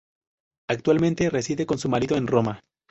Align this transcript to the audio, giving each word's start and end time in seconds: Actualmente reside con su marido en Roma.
Actualmente 0.67 1.29
reside 1.29 1.67
con 1.67 1.77
su 1.77 1.87
marido 1.87 2.15
en 2.17 2.25
Roma. 2.25 2.63